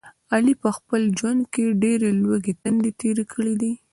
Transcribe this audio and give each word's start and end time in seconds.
علي 0.33 0.53
په 0.63 0.69
خپل 0.77 1.01
ژوند 1.17 1.41
کې 1.53 1.63
ډېرې 1.81 2.09
لوږې 2.21 2.53
تندې 2.63 2.91
تېرې 3.01 3.23
کړي 3.33 3.53
دي. 3.61 3.71